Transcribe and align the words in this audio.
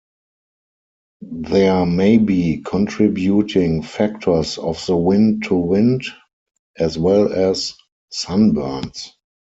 There 1.43 1.85
may 1.85 2.17
be 2.17 2.61
contributing 2.65 3.83
factors 3.83 4.57
of 4.57 4.83
the 4.87 4.97
wind 4.97 5.43
to 5.43 5.53
wind, 5.55 6.05
as 6.75 6.97
well 6.97 7.31
as, 7.31 7.75
sunburns. 8.11 9.09